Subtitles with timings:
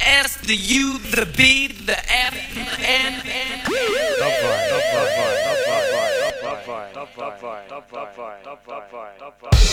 [0.00, 3.20] S, the U, the B, the F, the N.
[9.40, 9.70] Bye.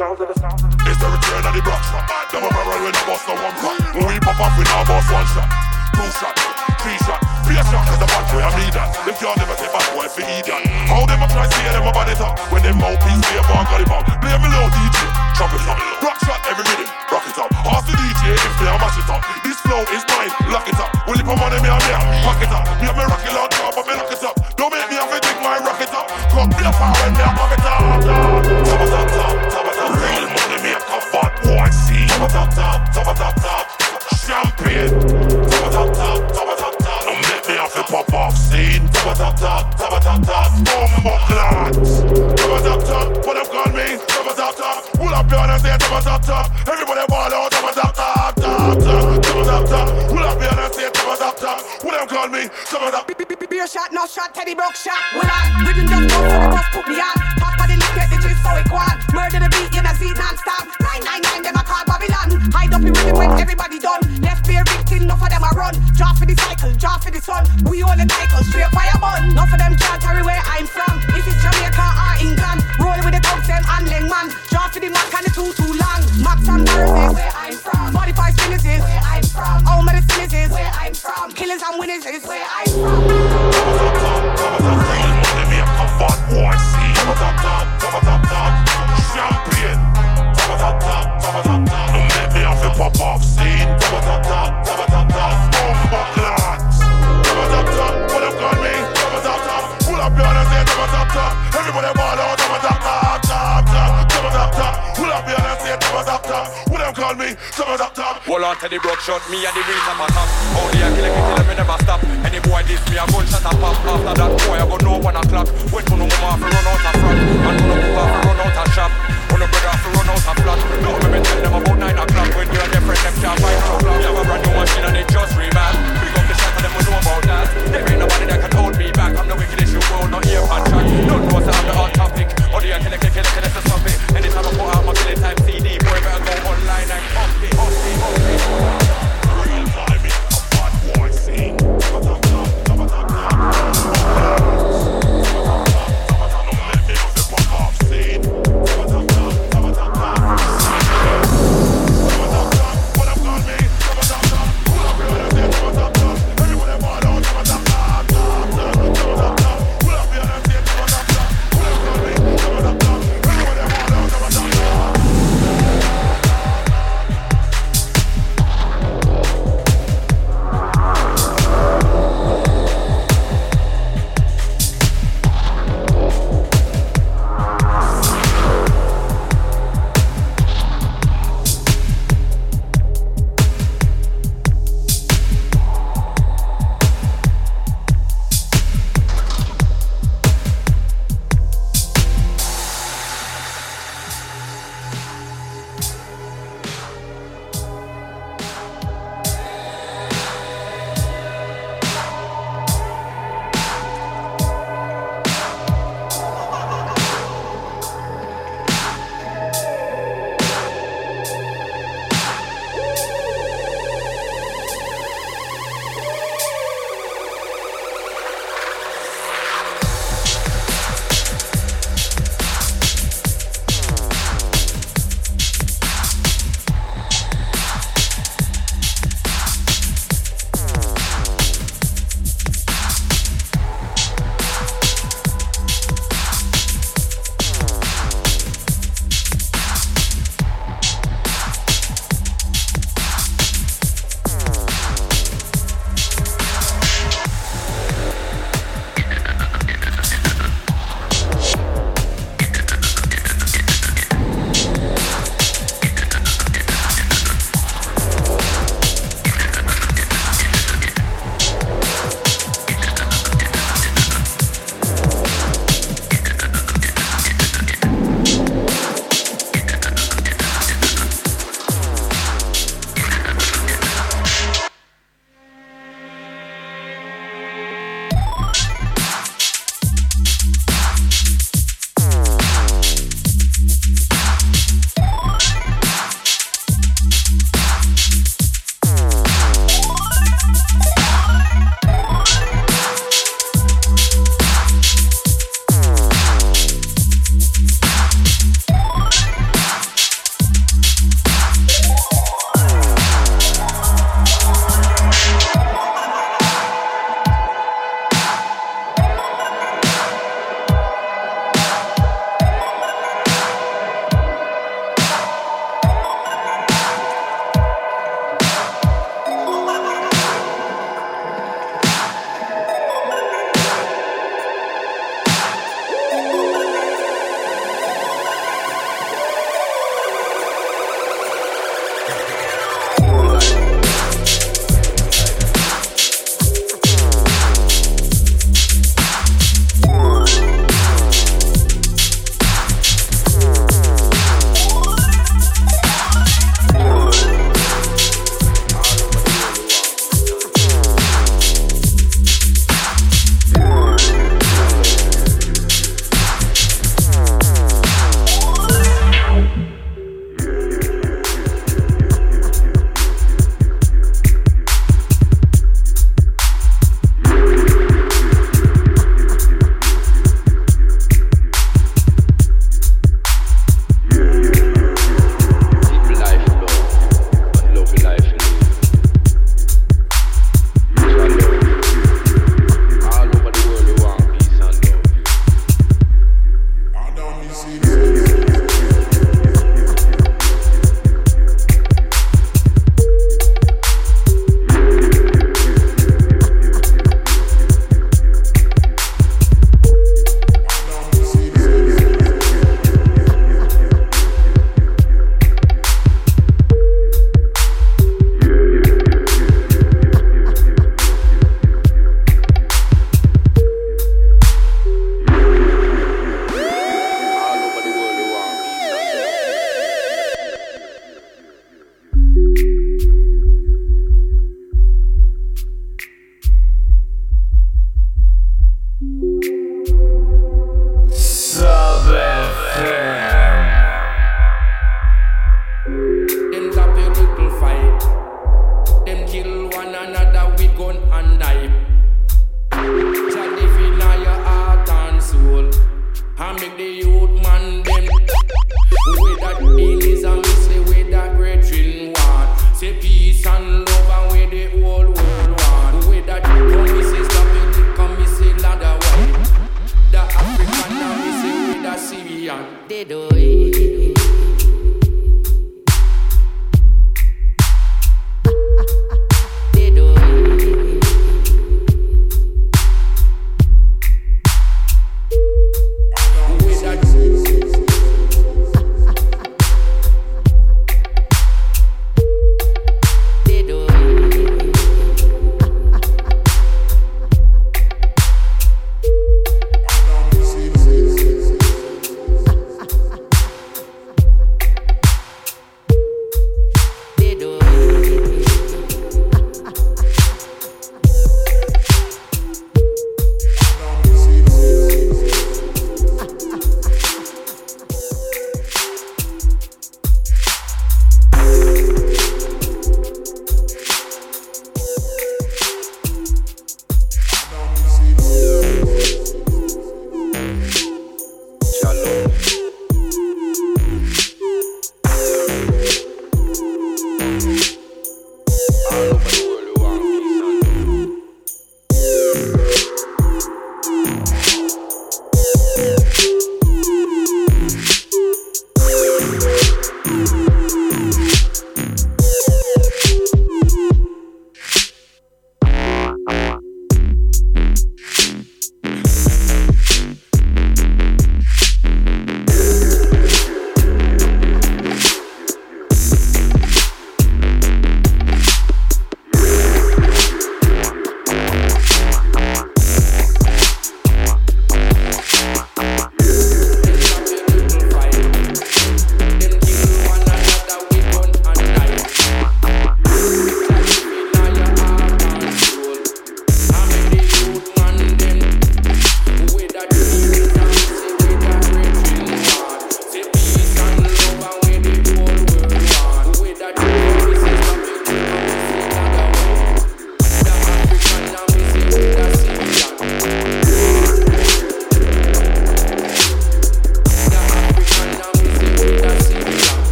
[0.00, 0.27] It's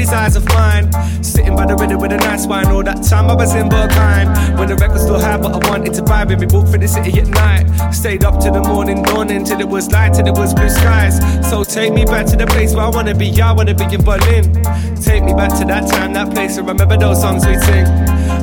[0.00, 0.90] these eyes of mine.
[1.22, 2.66] Sitting by the river with a nice wine.
[2.68, 4.58] All that time I was in Berghain.
[4.58, 7.20] When the record still high, but I wanted to buy we walked through the city
[7.20, 7.64] at night.
[7.92, 11.16] Stayed up till the morning dawning, till it was light, till it was blue skies.
[11.48, 13.28] So take me back to the place where I wanna be.
[13.40, 14.44] I wanna be in Berlin.
[14.96, 17.86] Take me back to that time, that place, and remember those songs we sing.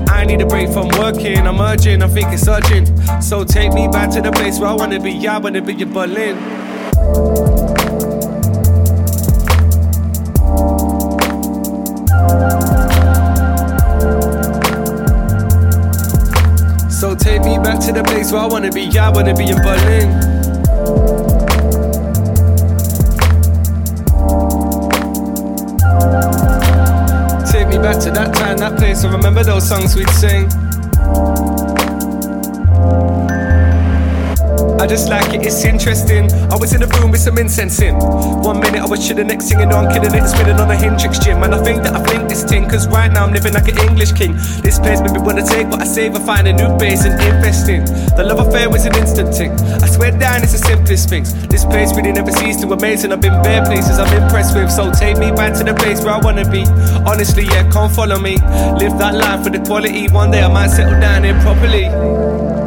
[0.09, 2.85] I need a break from working, I'm urging, I'm thinking searching.
[3.21, 5.27] So take me back to the place where I wanna be.
[5.27, 7.66] I wanna be in Berlin.
[17.37, 18.87] Take me back to the place where I wanna be.
[18.97, 20.09] I wanna be in Berlin.
[27.51, 29.03] Take me back to that time, that place.
[29.03, 30.66] I remember those songs we'd sing.
[34.87, 36.31] I just like it, it's interesting.
[36.47, 37.95] I was in a room with some incense in.
[37.99, 40.77] One minute I was chilling, next thing you know I'm killing it, spinning on a
[40.77, 41.43] Hendrix gym.
[41.43, 43.77] And I think that I think this thing, cause right now I'm living like an
[43.79, 44.31] English king.
[44.63, 47.19] This place made me wanna take what I save and find a new base and
[47.19, 47.83] invest in.
[48.15, 49.51] The love affair was an instant thing.
[49.83, 51.35] I swear down, it's the simplest things.
[51.47, 54.71] This place really never ceased to amaze, and I've been bare places I'm impressed with.
[54.71, 56.63] So take me back to the place where I wanna be.
[57.03, 58.37] Honestly, yeah, come follow me.
[58.79, 60.07] Live that life with the quality.
[60.07, 62.66] One day I might settle down here properly.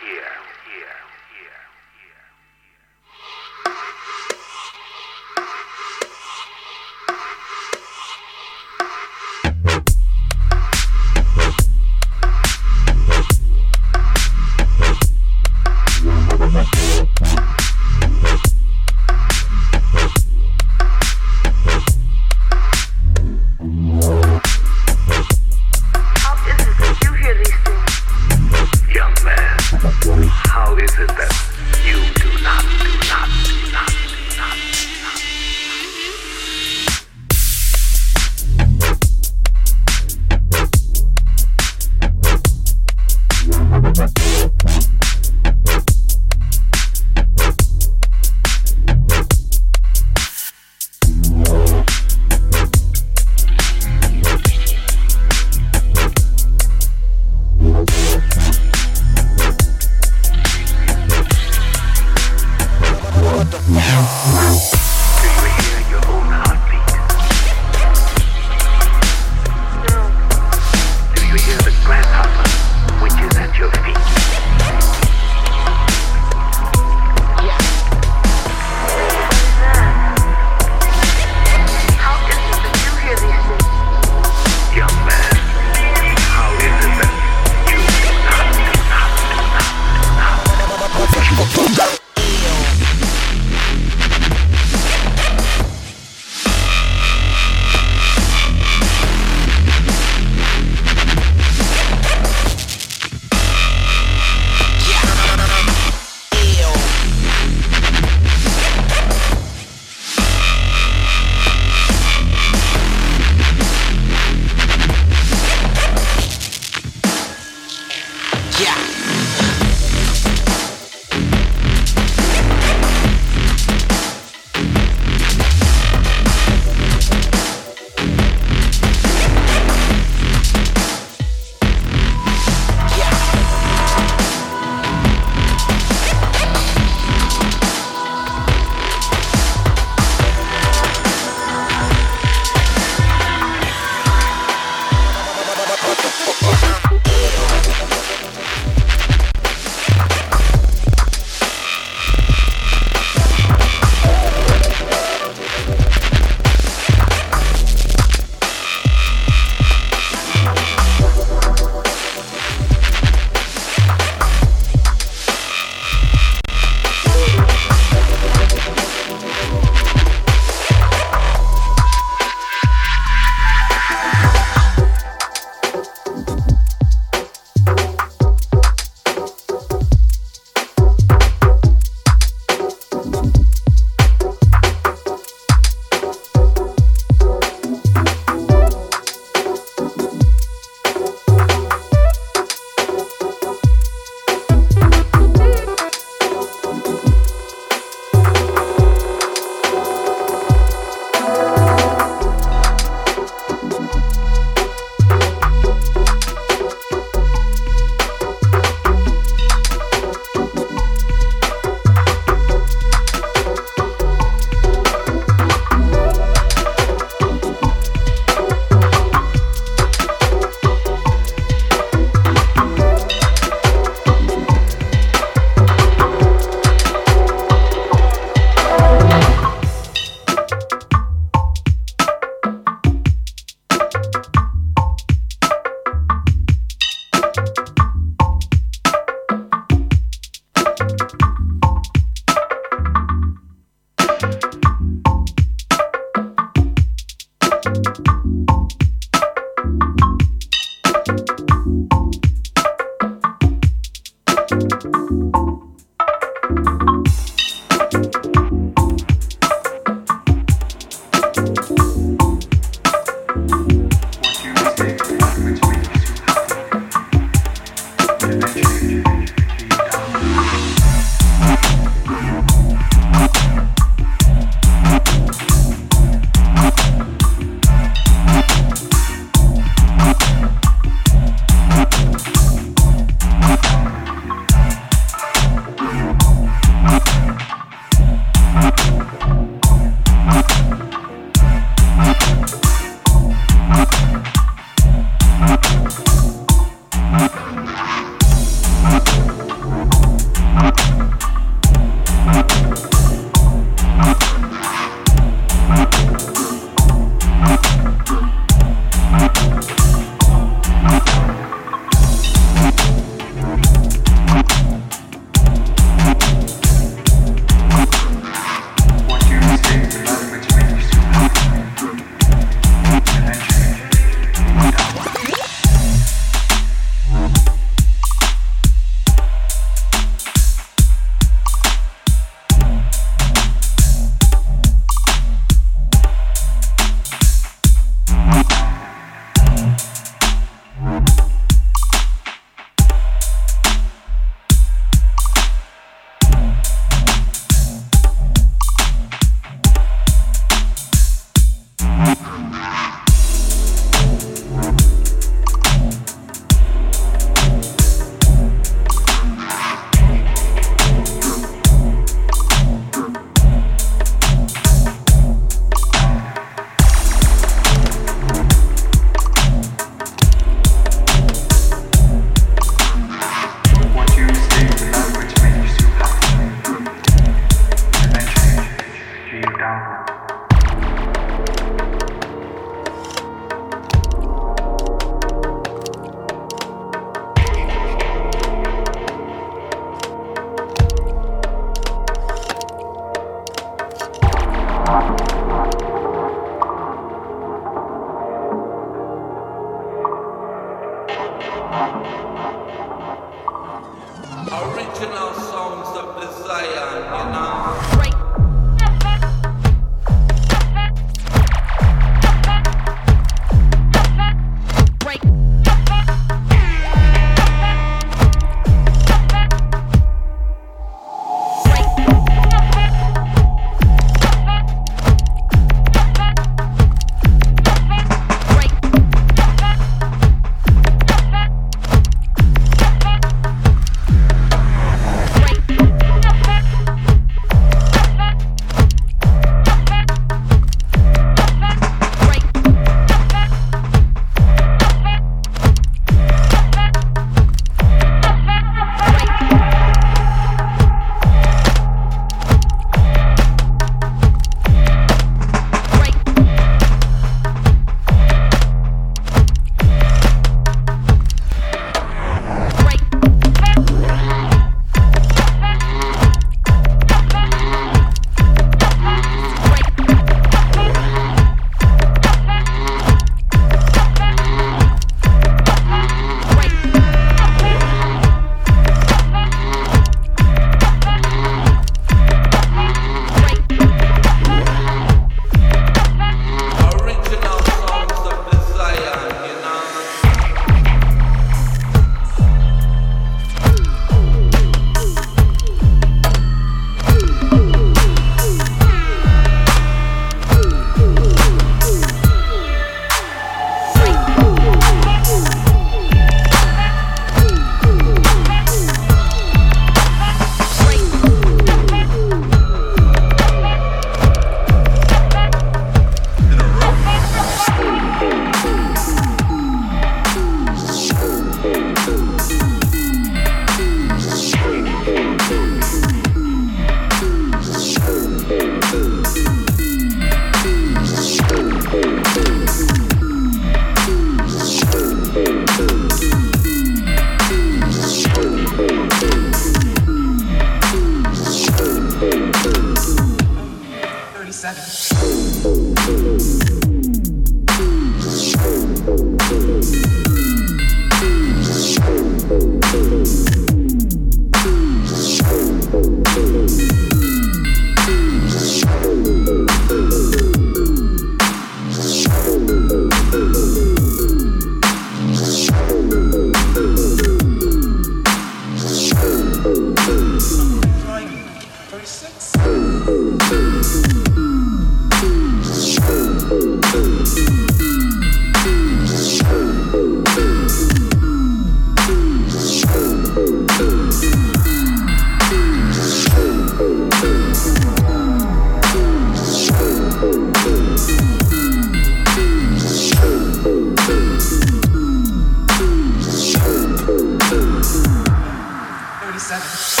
[599.40, 600.00] 97.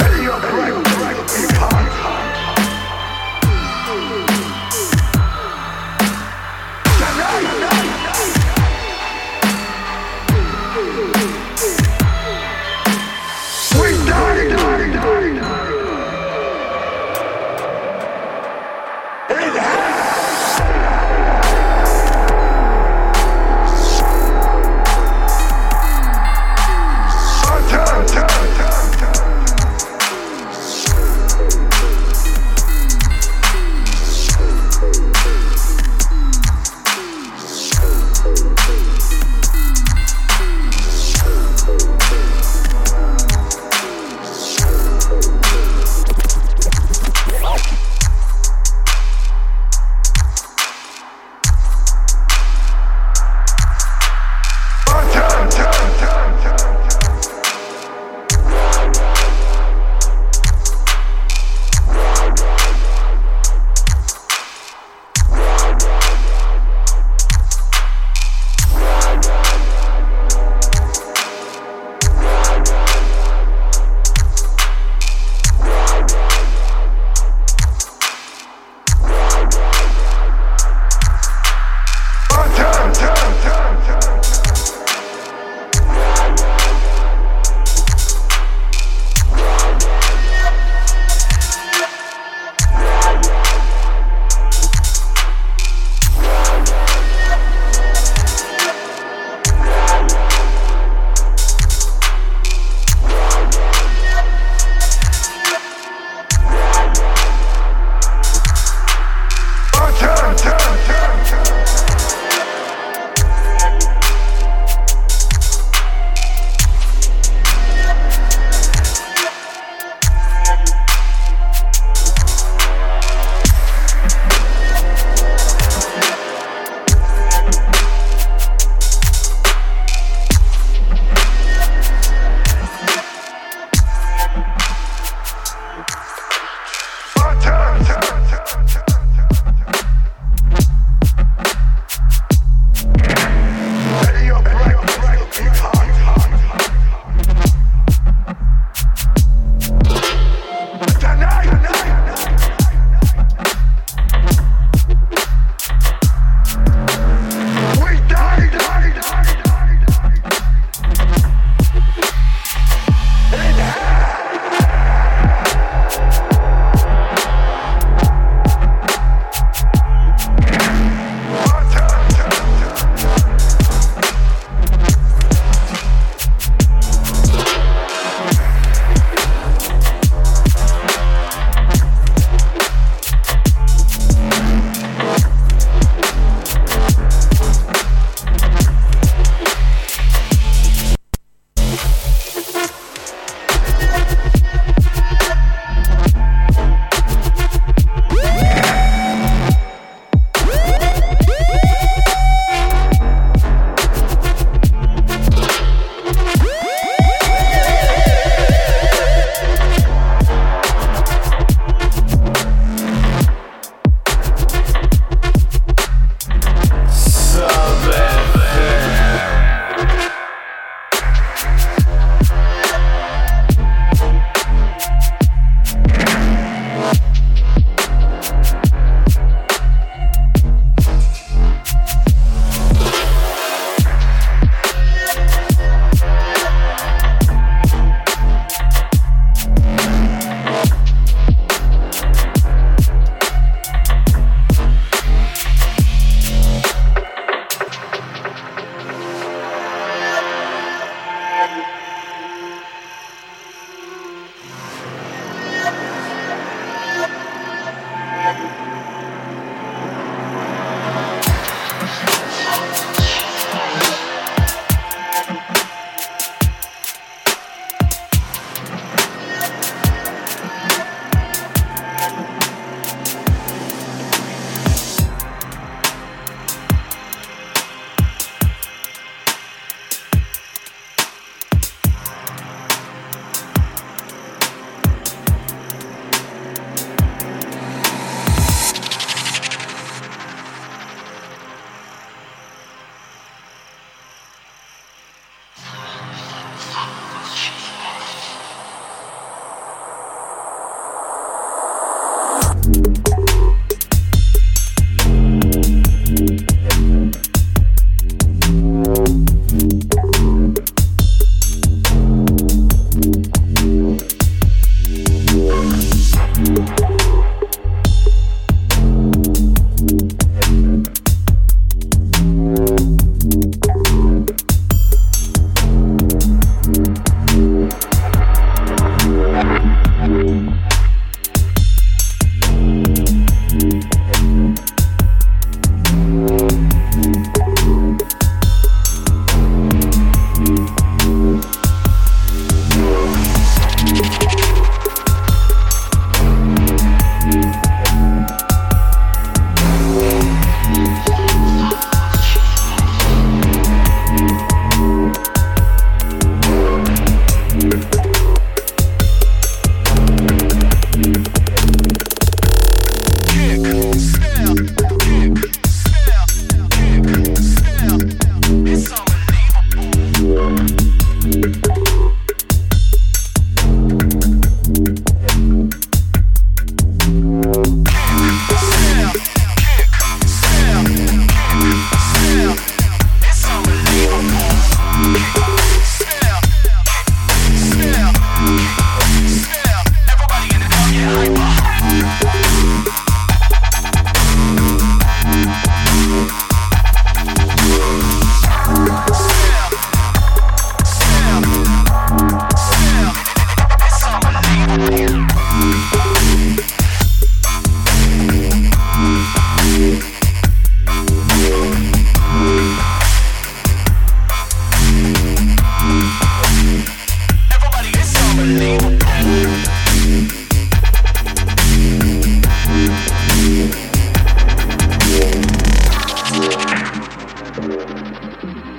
[0.00, 0.85] Hey,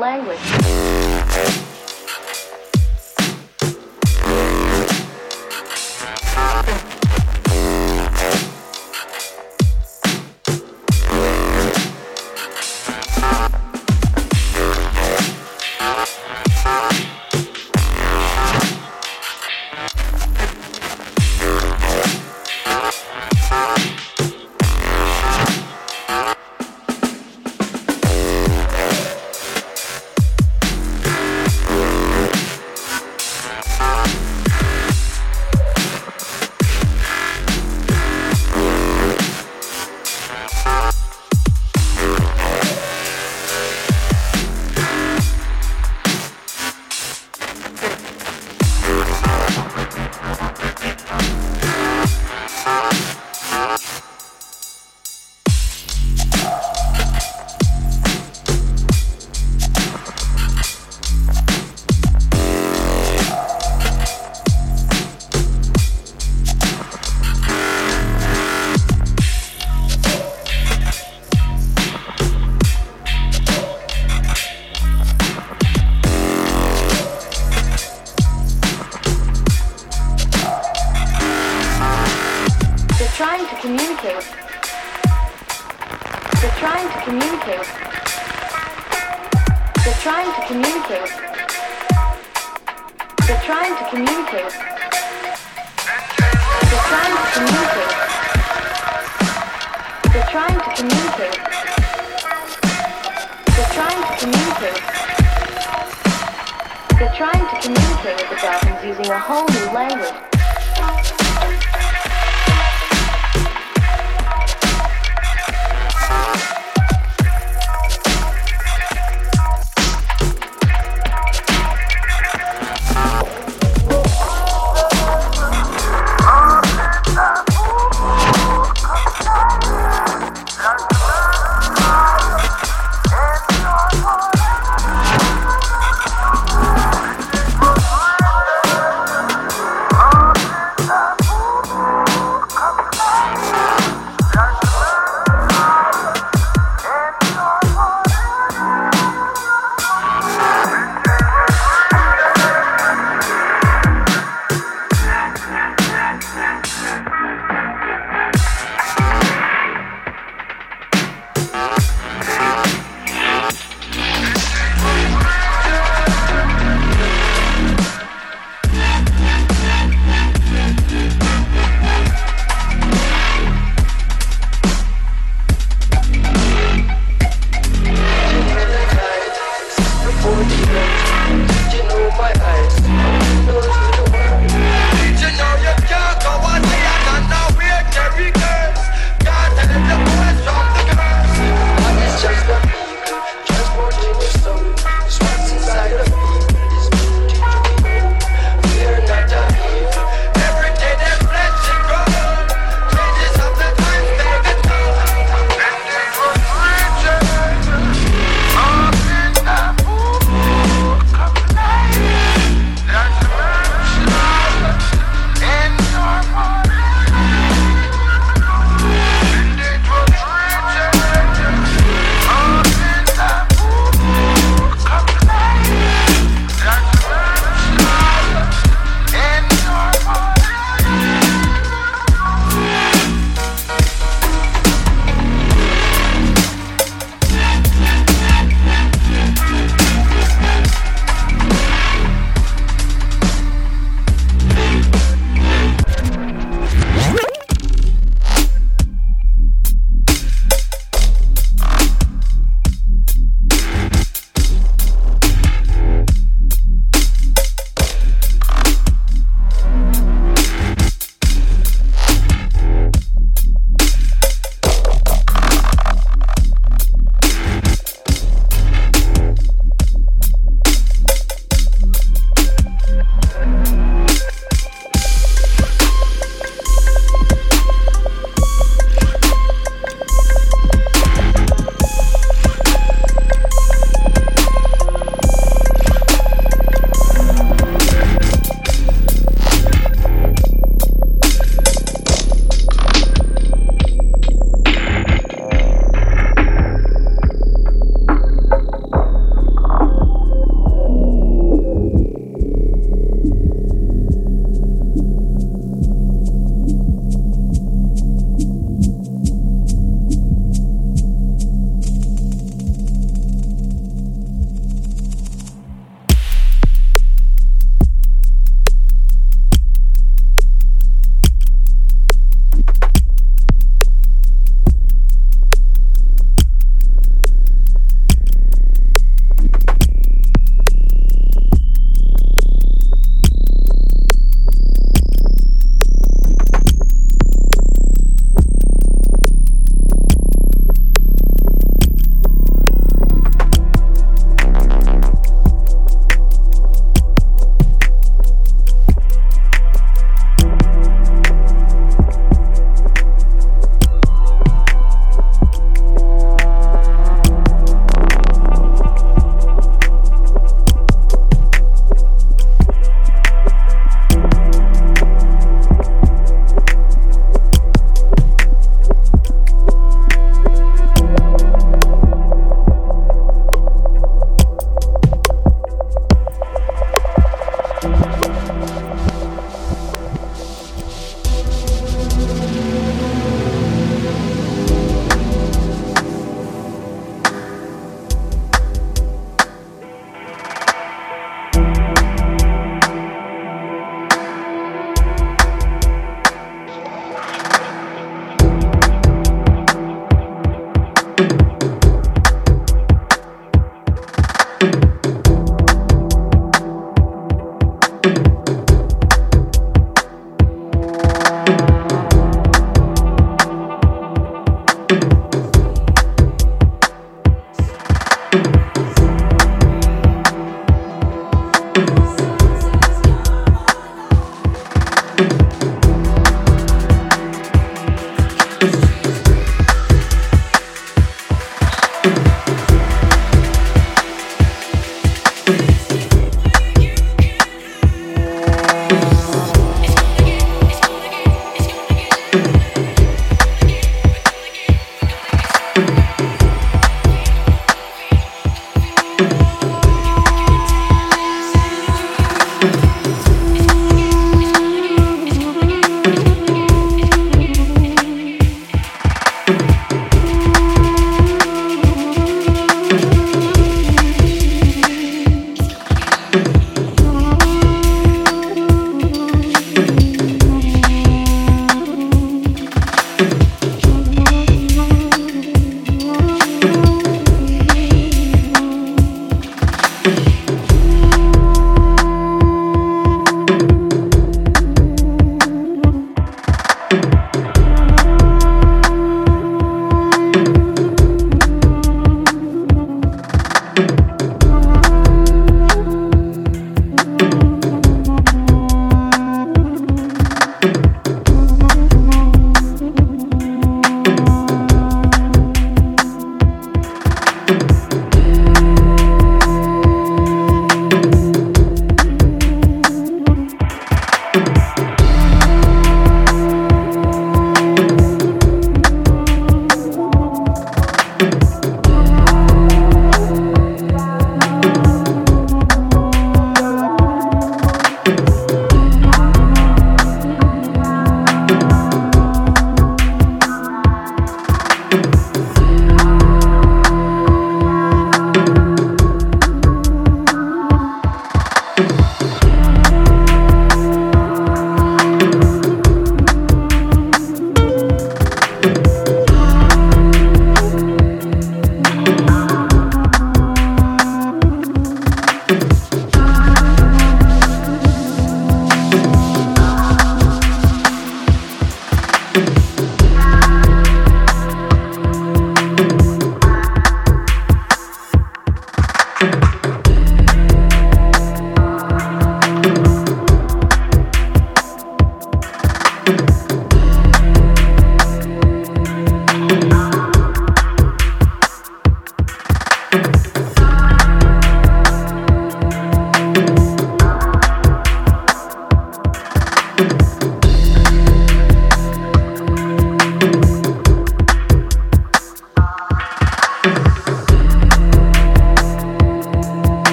[0.00, 0.49] Language.